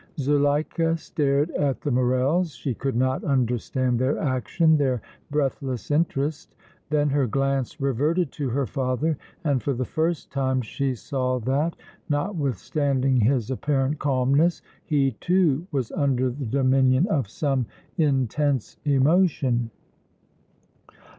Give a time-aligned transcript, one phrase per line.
[0.17, 6.55] Zuleika stared at the Morrels; she could not understand their action, their breathless interest.
[6.89, 11.75] Then her glance reverted to her father and, for the first time, she saw that,
[12.09, 19.69] notwithstanding his apparent calmness, he, too, was under the dominion of some intense emotion.